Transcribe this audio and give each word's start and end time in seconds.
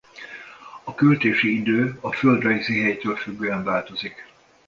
A 0.83 0.95
költési 0.95 1.55
idő 1.59 1.97
a 2.01 2.11
földrajzi 2.13 2.81
helytől 2.81 3.15
függően 3.15 3.63
változik. 3.63 4.25